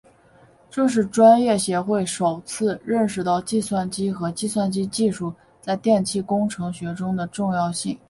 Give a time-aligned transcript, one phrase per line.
[0.71, 5.31] 这是专业协会首次认识到计算机和计算机技术
[5.61, 7.95] 在电气工程学中的重要性。